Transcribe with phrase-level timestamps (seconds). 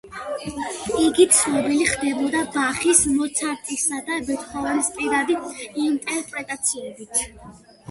[1.01, 5.39] იგი ცნობილი ხდებოდა ბახის, მოცარტისა და ბეთჰოვენის პირადი
[5.87, 7.25] ინტერპრეტაციებით.